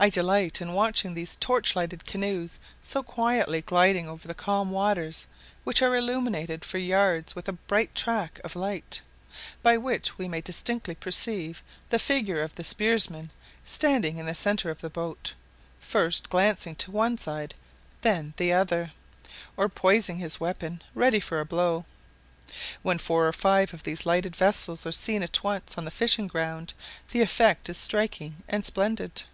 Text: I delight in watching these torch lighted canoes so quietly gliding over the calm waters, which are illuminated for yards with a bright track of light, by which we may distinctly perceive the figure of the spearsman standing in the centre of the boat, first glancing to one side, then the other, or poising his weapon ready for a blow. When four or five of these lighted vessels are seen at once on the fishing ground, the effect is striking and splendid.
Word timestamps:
I 0.00 0.10
delight 0.10 0.60
in 0.60 0.74
watching 0.74 1.14
these 1.14 1.36
torch 1.36 1.74
lighted 1.74 2.04
canoes 2.06 2.60
so 2.80 3.02
quietly 3.02 3.62
gliding 3.62 4.06
over 4.06 4.28
the 4.28 4.34
calm 4.34 4.70
waters, 4.70 5.26
which 5.64 5.82
are 5.82 5.96
illuminated 5.96 6.64
for 6.64 6.78
yards 6.78 7.34
with 7.34 7.48
a 7.48 7.54
bright 7.54 7.96
track 7.96 8.38
of 8.44 8.54
light, 8.54 9.00
by 9.60 9.76
which 9.76 10.16
we 10.16 10.28
may 10.28 10.40
distinctly 10.40 10.94
perceive 10.94 11.64
the 11.90 11.98
figure 11.98 12.42
of 12.42 12.52
the 12.54 12.62
spearsman 12.62 13.30
standing 13.64 14.18
in 14.18 14.26
the 14.26 14.36
centre 14.36 14.70
of 14.70 14.82
the 14.82 14.88
boat, 14.90 15.34
first 15.80 16.30
glancing 16.30 16.76
to 16.76 16.92
one 16.92 17.18
side, 17.18 17.52
then 18.02 18.34
the 18.36 18.52
other, 18.52 18.92
or 19.56 19.68
poising 19.68 20.18
his 20.18 20.38
weapon 20.38 20.80
ready 20.94 21.18
for 21.18 21.40
a 21.40 21.44
blow. 21.46 21.84
When 22.82 22.98
four 22.98 23.26
or 23.26 23.32
five 23.32 23.74
of 23.74 23.82
these 23.82 24.06
lighted 24.06 24.36
vessels 24.36 24.86
are 24.86 24.92
seen 24.92 25.24
at 25.24 25.42
once 25.42 25.76
on 25.76 25.84
the 25.84 25.90
fishing 25.90 26.28
ground, 26.28 26.72
the 27.10 27.20
effect 27.20 27.68
is 27.68 27.78
striking 27.78 28.36
and 28.48 28.64
splendid. 28.64 29.24